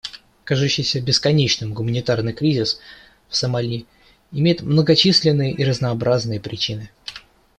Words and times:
Кажущийся 0.45 0.99
бесконечным 0.99 1.75
гуманитарный 1.75 2.33
кризис 2.33 2.79
в 3.29 3.35
Сомали 3.35 3.85
имеет 4.31 4.61
многочисленные 4.63 5.51
и 5.51 5.63
разнообразные 5.63 6.39
причины. 6.39 6.89